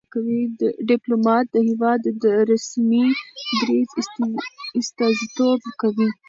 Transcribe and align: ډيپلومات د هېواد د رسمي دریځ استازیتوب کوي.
ډيپلومات 0.89 1.45
د 1.53 1.57
هېواد 1.69 2.01
د 2.23 2.25
رسمي 2.51 3.05
دریځ 3.59 3.89
استازیتوب 4.79 5.61
کوي. 5.81 6.09